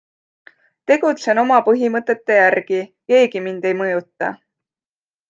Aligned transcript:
Tegutsen 0.91 1.41
oma 1.41 1.59
põhimõtete 1.67 2.37
järgi, 2.39 2.79
keegi 3.13 3.43
mind 3.49 3.69
ei 3.73 3.77
mõjuta. 3.83 4.31